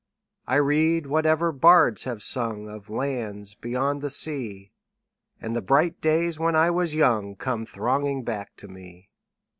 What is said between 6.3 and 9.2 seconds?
when I was young Come thronging back to me.